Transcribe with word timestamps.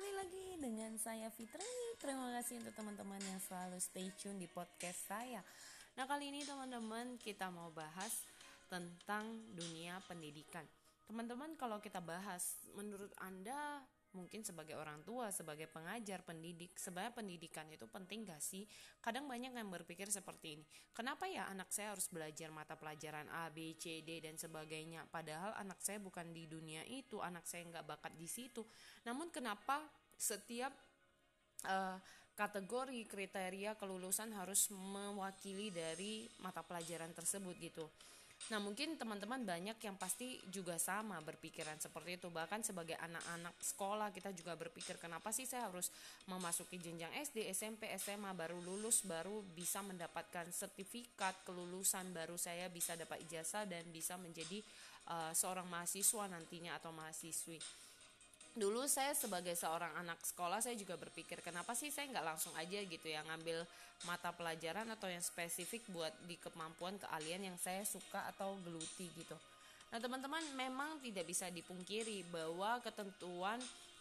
kembali 0.00 0.16
lagi 0.16 0.48
dengan 0.56 0.96
saya 0.96 1.28
Fitri. 1.28 1.76
Terima 2.00 2.32
kasih 2.40 2.56
untuk 2.64 2.72
teman-teman 2.72 3.20
yang 3.20 3.36
selalu 3.36 3.76
stay 3.76 4.08
tune 4.16 4.40
di 4.40 4.48
podcast 4.48 4.96
saya. 4.96 5.44
Nah, 5.92 6.08
kali 6.08 6.32
ini 6.32 6.40
teman-teman 6.40 7.20
kita 7.20 7.52
mau 7.52 7.68
bahas 7.68 8.24
tentang 8.72 9.28
dunia 9.52 10.00
pendidikan. 10.08 10.64
Teman-teman, 11.04 11.52
kalau 11.60 11.84
kita 11.84 12.00
bahas, 12.00 12.56
menurut 12.72 13.12
Anda 13.20 13.84
mungkin 14.12 14.42
sebagai 14.42 14.74
orang 14.74 15.02
tua, 15.06 15.30
sebagai 15.30 15.70
pengajar, 15.70 16.26
pendidik, 16.26 16.74
sebenarnya 16.74 17.14
pendidikan 17.14 17.66
itu 17.70 17.86
penting 17.86 18.26
gak 18.26 18.42
sih? 18.42 18.66
Kadang 18.98 19.30
banyak 19.30 19.54
yang 19.54 19.70
berpikir 19.70 20.10
seperti 20.10 20.58
ini. 20.58 20.64
Kenapa 20.90 21.30
ya 21.30 21.46
anak 21.46 21.70
saya 21.70 21.94
harus 21.94 22.10
belajar 22.10 22.50
mata 22.50 22.74
pelajaran 22.74 23.30
A, 23.30 23.48
B, 23.48 23.78
C, 23.78 24.02
D 24.02 24.18
dan 24.18 24.34
sebagainya? 24.34 25.06
Padahal 25.08 25.54
anak 25.58 25.78
saya 25.78 26.02
bukan 26.02 26.34
di 26.34 26.50
dunia 26.50 26.82
itu, 26.90 27.22
anak 27.22 27.46
saya 27.46 27.66
nggak 27.70 27.86
bakat 27.86 28.12
di 28.18 28.26
situ. 28.26 28.66
Namun 29.06 29.30
kenapa 29.30 29.82
setiap 30.18 30.74
uh, 31.66 31.96
kategori 32.34 33.04
kriteria 33.06 33.76
kelulusan 33.76 34.32
harus 34.32 34.72
mewakili 34.72 35.70
dari 35.70 36.26
mata 36.42 36.64
pelajaran 36.66 37.14
tersebut 37.14 37.54
gitu? 37.60 37.86
Nah, 38.48 38.56
mungkin 38.56 38.96
teman-teman 38.96 39.44
banyak 39.44 39.76
yang 39.84 40.00
pasti 40.00 40.40
juga 40.48 40.80
sama 40.80 41.20
berpikiran 41.20 41.76
seperti 41.76 42.16
itu. 42.16 42.32
Bahkan 42.32 42.64
sebagai 42.64 42.96
anak-anak 42.96 43.52
sekolah 43.60 44.08
kita 44.16 44.32
juga 44.32 44.56
berpikir 44.56 44.96
kenapa 44.96 45.28
sih 45.28 45.44
saya 45.44 45.68
harus 45.68 45.92
memasuki 46.24 46.80
jenjang 46.80 47.12
SD, 47.20 47.44
SMP, 47.52 47.92
SMA 48.00 48.32
baru 48.32 48.56
lulus 48.64 49.04
baru 49.04 49.44
bisa 49.52 49.84
mendapatkan 49.84 50.48
sertifikat 50.50 51.44
kelulusan 51.44 52.10
baru 52.16 52.40
saya 52.40 52.72
bisa 52.72 52.96
dapat 52.96 53.20
ijazah 53.28 53.68
dan 53.68 53.84
bisa 53.92 54.16
menjadi 54.16 54.64
uh, 55.12 55.36
seorang 55.36 55.68
mahasiswa 55.68 56.24
nantinya 56.26 56.80
atau 56.80 56.90
mahasiswi 56.96 57.60
dulu 58.58 58.82
saya 58.90 59.14
sebagai 59.14 59.54
seorang 59.54 59.94
anak 60.02 60.18
sekolah 60.26 60.58
saya 60.58 60.74
juga 60.74 60.98
berpikir 60.98 61.38
kenapa 61.38 61.74
sih 61.78 61.94
saya 61.94 62.10
nggak 62.10 62.26
langsung 62.34 62.50
aja 62.58 62.82
gitu 62.82 63.06
ya 63.06 63.22
ngambil 63.22 63.62
mata 64.08 64.34
pelajaran 64.34 64.88
atau 64.90 65.06
yang 65.06 65.22
spesifik 65.22 65.84
buat 65.92 66.10
di 66.26 66.34
kemampuan 66.40 66.98
keahlian 66.98 67.46
yang 67.46 67.58
saya 67.60 67.84
suka 67.84 68.26
atau 68.32 68.56
geluti 68.64 69.06
gitu. 69.12 69.36
Nah 69.90 69.98
teman-teman 69.98 70.42
memang 70.54 71.02
tidak 71.02 71.26
bisa 71.26 71.50
dipungkiri 71.50 72.26
bahwa 72.30 72.78
ketentuan 72.80 73.58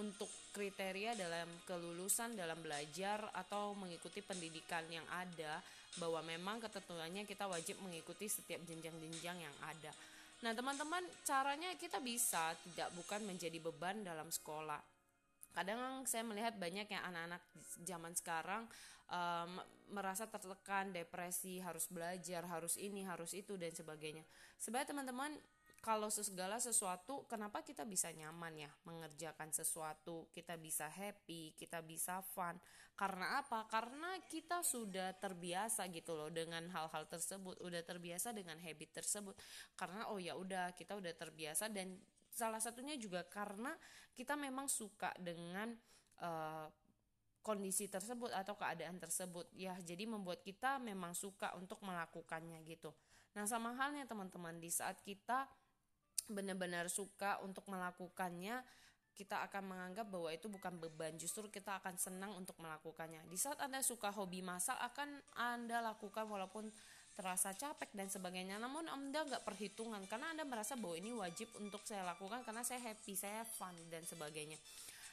untuk 0.00 0.30
kriteria 0.56 1.12
dalam 1.12 1.44
kelulusan 1.68 2.32
dalam 2.32 2.56
belajar 2.64 3.28
atau 3.36 3.76
mengikuti 3.76 4.24
pendidikan 4.24 4.86
yang 4.88 5.04
ada 5.12 5.60
bahwa 6.00 6.24
memang 6.24 6.56
ketentuannya 6.64 7.28
kita 7.28 7.44
wajib 7.44 7.76
mengikuti 7.84 8.24
setiap 8.24 8.64
jenjang-jenjang 8.64 9.36
yang 9.44 9.56
ada. 9.60 9.92
Nah, 10.42 10.52
teman-teman, 10.58 11.06
caranya 11.22 11.70
kita 11.78 12.02
bisa 12.02 12.50
tidak 12.66 12.90
bukan 12.98 13.22
menjadi 13.22 13.62
beban 13.62 14.02
dalam 14.02 14.26
sekolah. 14.26 14.82
Kadang 15.54 16.02
saya 16.02 16.26
melihat 16.26 16.58
banyak 16.58 16.90
yang 16.90 17.02
anak-anak 17.06 17.42
zaman 17.86 18.12
sekarang 18.18 18.66
um, 19.06 19.60
merasa 19.92 20.26
tertekan, 20.26 20.90
depresi, 20.90 21.60
harus 21.62 21.86
belajar, 21.86 22.42
harus 22.48 22.74
ini, 22.80 23.04
harus 23.06 23.36
itu 23.36 23.54
dan 23.54 23.70
sebagainya. 23.70 24.24
Sebenarnya 24.58 24.90
teman-teman 24.90 25.30
kalau 25.82 26.14
segala 26.14 26.62
sesuatu 26.62 27.26
kenapa 27.26 27.66
kita 27.66 27.82
bisa 27.82 28.06
nyaman 28.14 28.54
ya 28.54 28.70
mengerjakan 28.86 29.50
sesuatu? 29.50 30.30
Kita 30.30 30.54
bisa 30.54 30.86
happy 30.86 31.58
kita 31.58 31.82
bisa 31.82 32.22
fun. 32.22 32.54
Karena 32.94 33.42
apa? 33.42 33.66
Karena 33.66 34.14
kita 34.30 34.62
sudah 34.62 35.10
terbiasa 35.18 35.90
gitu 35.90 36.14
loh 36.14 36.30
dengan 36.30 36.70
hal-hal 36.70 37.10
tersebut. 37.10 37.58
Udah 37.58 37.82
terbiasa 37.82 38.30
dengan 38.30 38.62
habit 38.62 39.02
tersebut. 39.02 39.34
Karena 39.74 40.06
oh 40.06 40.22
ya 40.22 40.38
udah 40.38 40.70
kita 40.70 40.94
udah 40.94 41.10
terbiasa. 41.18 41.66
Dan 41.66 41.98
salah 42.30 42.62
satunya 42.62 42.94
juga 42.94 43.26
karena 43.26 43.74
kita 44.14 44.38
memang 44.38 44.70
suka 44.70 45.10
dengan 45.18 45.74
uh, 46.22 46.70
kondisi 47.42 47.90
tersebut 47.90 48.30
atau 48.30 48.54
keadaan 48.54 49.02
tersebut. 49.02 49.50
Ya 49.50 49.74
jadi 49.82 50.06
membuat 50.06 50.46
kita 50.46 50.78
memang 50.78 51.18
suka 51.18 51.58
untuk 51.58 51.82
melakukannya 51.82 52.62
gitu. 52.70 52.94
Nah 53.34 53.50
sama 53.50 53.74
halnya 53.74 54.06
teman-teman 54.06 54.62
di 54.62 54.70
saat 54.70 55.02
kita 55.02 55.50
benar-benar 56.30 56.86
suka 56.92 57.42
untuk 57.42 57.66
melakukannya 57.70 58.62
kita 59.12 59.44
akan 59.44 59.68
menganggap 59.68 60.08
bahwa 60.08 60.32
itu 60.32 60.48
bukan 60.48 60.72
beban. 60.80 61.12
Justru 61.20 61.46
kita 61.52 61.78
akan 61.78 62.00
senang 62.00 62.32
untuk 62.32 62.56
melakukannya. 62.58 63.20
Di 63.28 63.36
saat 63.36 63.60
anda 63.60 63.84
suka 63.84 64.08
hobi 64.08 64.40
masak 64.40 64.76
akan 64.80 65.20
anda 65.36 65.84
lakukan 65.84 66.24
walaupun 66.24 66.72
terasa 67.12 67.52
capek 67.52 67.92
dan 67.92 68.08
sebagainya. 68.08 68.56
Namun 68.56 68.88
anda 68.88 69.22
nggak 69.28 69.44
perhitungan 69.44 70.00
karena 70.08 70.32
anda 70.32 70.48
merasa 70.48 70.74
bahwa 70.80 70.96
ini 70.96 71.12
wajib 71.12 71.52
untuk 71.60 71.84
saya 71.84 72.08
lakukan 72.08 72.40
karena 72.42 72.64
saya 72.64 72.80
happy 72.80 73.12
saya 73.12 73.44
fun 73.44 73.76
dan 73.92 74.00
sebagainya. 74.08 74.56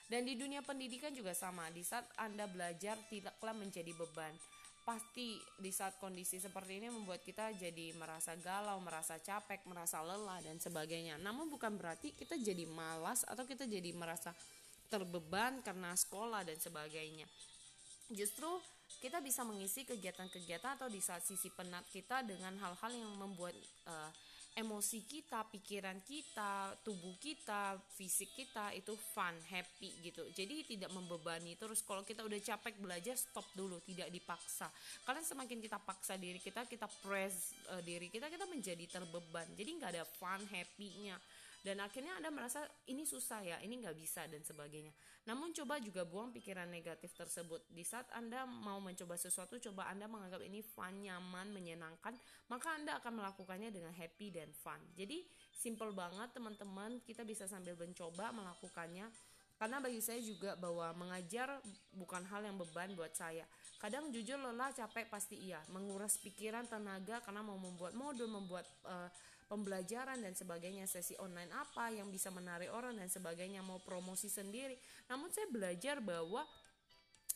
Dan 0.09 0.25
di 0.25 0.33
dunia 0.39 0.65
pendidikan 0.65 1.13
juga 1.13 1.35
sama. 1.35 1.67
Di 1.69 1.83
saat 1.83 2.07
anda 2.17 2.47
belajar 2.49 2.97
tidaklah 3.11 3.53
menjadi 3.53 3.91
beban 3.93 4.33
pasti 4.83 5.37
di 5.59 5.69
saat 5.69 5.99
kondisi 6.01 6.41
seperti 6.41 6.81
ini 6.81 6.87
membuat 6.89 7.21
kita 7.21 7.53
jadi 7.55 7.93
merasa 7.93 8.33
galau, 8.39 8.81
merasa 8.81 9.21
capek, 9.21 9.63
merasa 9.69 10.01
lelah 10.01 10.41
dan 10.41 10.57
sebagainya. 10.57 11.21
Namun 11.21 11.51
bukan 11.51 11.77
berarti 11.77 12.15
kita 12.15 12.35
jadi 12.39 12.65
malas 12.65 13.23
atau 13.27 13.45
kita 13.45 13.69
jadi 13.69 13.93
merasa 13.93 14.33
terbeban 14.89 15.61
karena 15.61 15.93
sekolah 15.93 16.41
dan 16.41 16.57
sebagainya. 16.57 17.29
Justru 18.09 18.49
kita 18.99 19.21
bisa 19.21 19.45
mengisi 19.45 19.85
kegiatan-kegiatan 19.85 20.81
atau 20.81 20.89
di 20.89 20.99
saat 20.99 21.21
sisi 21.23 21.53
penat 21.53 21.85
kita 21.93 22.25
dengan 22.25 22.57
hal-hal 22.57 22.91
yang 22.91 23.13
membuat 23.15 23.53
uh, 23.85 24.11
emosi 24.57 25.05
kita, 25.05 25.45
pikiran 25.49 26.01
kita, 26.03 26.73
tubuh 26.81 27.15
kita, 27.21 27.77
fisik 27.95 28.33
kita 28.33 28.73
itu 28.73 28.93
fun, 29.13 29.33
happy 29.49 30.01
gitu. 30.03 30.25
Jadi 30.33 30.65
tidak 30.65 30.91
membebani 30.93 31.55
terus 31.55 31.85
kalau 31.85 32.01
kita 32.01 32.25
udah 32.25 32.39
capek 32.41 32.75
belajar 32.81 33.15
stop 33.15 33.45
dulu, 33.53 33.77
tidak 33.85 34.09
dipaksa. 34.09 34.67
Karena 35.05 35.21
semakin 35.21 35.59
kita 35.61 35.77
paksa 35.79 36.17
diri 36.17 36.41
kita, 36.41 36.65
kita 36.65 36.89
press 37.01 37.53
uh, 37.71 37.81
diri 37.85 38.09
kita, 38.09 38.27
kita 38.27 38.49
menjadi 38.49 38.85
terbeban. 38.89 39.47
Jadi 39.53 39.69
nggak 39.79 39.91
ada 39.95 40.05
fun, 40.05 40.41
happy-nya 40.49 41.17
dan 41.59 41.83
akhirnya 41.83 42.15
anda 42.15 42.31
merasa 42.31 42.63
ini 42.87 43.03
susah 43.03 43.43
ya 43.43 43.57
ini 43.59 43.83
nggak 43.83 43.97
bisa 43.99 44.23
dan 44.31 44.39
sebagainya. 44.39 44.95
Namun 45.27 45.51
coba 45.51 45.77
juga 45.83 46.07
buang 46.07 46.31
pikiran 46.31 46.71
negatif 46.71 47.11
tersebut. 47.11 47.67
Di 47.67 47.83
saat 47.83 48.07
anda 48.15 48.47
mau 48.47 48.79
mencoba 48.79 49.19
sesuatu 49.19 49.59
coba 49.59 49.91
anda 49.91 50.07
menganggap 50.07 50.39
ini 50.39 50.63
fun 50.63 51.03
nyaman 51.03 51.51
menyenangkan 51.51 52.15
maka 52.47 52.67
anda 52.73 52.95
akan 53.03 53.19
melakukannya 53.19 53.69
dengan 53.75 53.91
happy 53.91 54.31
dan 54.31 54.49
fun. 54.55 54.79
Jadi 54.95 55.27
simple 55.51 55.91
banget 55.91 56.31
teman-teman. 56.31 57.03
Kita 57.03 57.27
bisa 57.27 57.43
sambil 57.45 57.75
mencoba 57.75 58.31
melakukannya. 58.31 59.11
Karena 59.59 59.83
bagi 59.83 59.99
saya 59.99 60.23
juga 60.23 60.55
bahwa 60.55 60.95
mengajar 60.95 61.59
bukan 61.91 62.23
hal 62.31 62.47
yang 62.47 62.55
beban 62.55 62.95
buat 62.95 63.11
saya. 63.11 63.43
Kadang 63.75 64.07
jujur 64.07 64.39
lelah, 64.39 64.71
capek 64.71 65.11
pasti 65.11 65.35
iya. 65.35 65.59
Menguras 65.67 66.15
pikiran, 66.15 66.63
tenaga 66.63 67.19
karena 67.19 67.43
mau 67.43 67.59
membuat 67.59 67.91
modul, 67.91 68.31
membuat 68.31 68.63
uh, 68.87 69.11
pembelajaran 69.49 70.21
dan 70.21 70.37
sebagainya, 70.37 70.85
sesi 70.85 71.17
online 71.17 71.49
apa 71.49 71.89
yang 71.89 72.13
bisa 72.13 72.29
menarik 72.29 72.69
orang 72.69 72.95
dan 72.95 73.09
sebagainya, 73.09 73.65
mau 73.65 73.81
promosi 73.81 74.29
sendiri. 74.29 74.77
Namun 75.09 75.33
saya 75.33 75.49
belajar 75.49 75.97
bahwa 75.99 76.45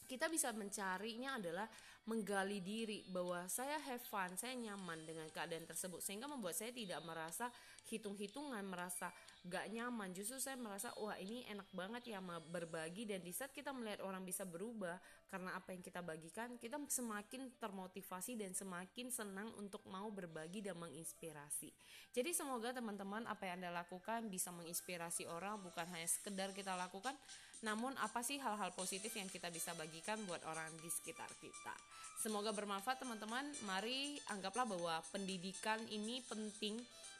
kita 0.05 0.29
bisa 0.29 0.53
mencarinya 0.53 1.41
adalah 1.41 1.65
menggali 2.05 2.59
diri 2.59 3.01
bahwa 3.07 3.47
saya 3.47 3.79
have 3.79 4.03
fun, 4.03 4.35
saya 4.35 4.53
nyaman 4.53 5.07
dengan 5.07 5.25
keadaan 5.31 5.63
tersebut 5.63 6.03
sehingga 6.03 6.27
membuat 6.27 6.53
saya 6.53 6.75
tidak 6.75 6.99
merasa 7.01 7.47
hitung-hitungan, 7.87 8.63
merasa 8.63 9.11
gak 9.43 9.67
nyaman. 9.71 10.15
Justru 10.15 10.39
saya 10.39 10.55
merasa 10.55 10.95
wah 10.95 11.19
ini 11.19 11.43
enak 11.51 11.67
banget 11.75 12.15
ya 12.15 12.19
berbagi 12.23 13.03
dan 13.03 13.19
di 13.19 13.35
saat 13.35 13.51
kita 13.51 13.75
melihat 13.75 14.03
orang 14.07 14.23
bisa 14.23 14.47
berubah 14.47 14.95
karena 15.27 15.57
apa 15.57 15.73
yang 15.73 15.81
kita 15.81 15.99
bagikan, 16.05 16.55
kita 16.61 16.77
semakin 16.87 17.49
termotivasi 17.57 18.37
dan 18.37 18.53
semakin 18.53 19.09
senang 19.09 19.49
untuk 19.57 19.81
mau 19.89 20.07
berbagi 20.13 20.61
dan 20.61 20.77
menginspirasi. 20.77 21.73
Jadi 22.13 22.31
semoga 22.31 22.69
teman-teman 22.69 23.25
apa 23.25 23.49
yang 23.49 23.57
Anda 23.59 23.83
lakukan 23.83 24.29
bisa 24.29 24.53
menginspirasi 24.53 25.25
orang 25.25 25.57
bukan 25.65 25.89
hanya 25.89 26.05
sekedar 26.05 26.53
kita 26.53 26.77
lakukan, 26.77 27.17
namun 27.65 27.97
apa 27.97 28.21
sih 28.21 28.37
hal-hal 28.37 28.69
positif 28.77 29.09
yang 29.17 29.25
kita 29.25 29.49
bisa 29.49 29.73
bagikan 29.73 30.21
buat 30.29 30.45
orang 30.45 30.69
di 30.79 30.89
sekitar 30.93 31.31
kita. 31.41 31.73
Semoga 32.21 32.53
bermanfaat 32.55 33.03
teman-teman. 33.03 33.43
Mari 33.67 34.15
anggaplah 34.31 34.63
bahwa 34.63 35.01
pendidikan 35.11 35.81
ini 35.91 36.23
penting 36.29 36.79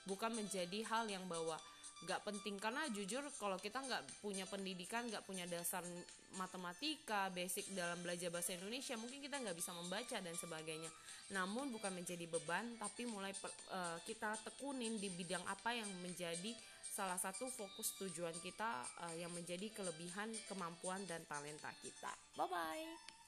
bukan 0.10 0.32
menjadi 0.36 0.84
hal 0.88 1.08
yang 1.08 1.24
bahwa 1.28 1.56
gak 2.04 2.20
penting 2.28 2.60
karena 2.60 2.84
jujur 2.92 3.24
kalau 3.40 3.56
kita 3.56 3.80
nggak 3.80 4.04
punya 4.20 4.44
pendidikan 4.44 5.08
nggak 5.08 5.24
punya 5.24 5.48
dasar 5.48 5.80
matematika 6.36 7.32
basic 7.32 7.72
dalam 7.72 7.96
belajar 8.04 8.28
bahasa 8.28 8.60
Indonesia 8.60 9.00
mungkin 9.00 9.24
kita 9.24 9.40
nggak 9.40 9.56
bisa 9.56 9.72
membaca 9.72 10.18
dan 10.20 10.36
sebagainya 10.36 10.92
namun 11.32 11.72
bukan 11.72 11.96
menjadi 11.96 12.28
beban 12.28 12.76
tapi 12.76 13.08
mulai 13.08 13.32
per, 13.32 13.48
uh, 13.72 13.96
kita 14.04 14.36
tekunin 14.44 15.00
di 15.00 15.08
bidang 15.16 15.48
apa 15.48 15.72
yang 15.72 15.88
menjadi 16.04 16.52
salah 16.94 17.18
satu 17.18 17.50
fokus 17.50 17.96
tujuan 17.98 18.36
kita 18.44 18.86
uh, 19.02 19.16
yang 19.18 19.34
menjadi 19.34 19.66
kelebihan 19.74 20.30
kemampuan 20.46 21.02
dan 21.10 21.26
talenta 21.26 21.74
kita. 21.82 22.14
Bye 22.38 22.46
bye. 22.46 23.23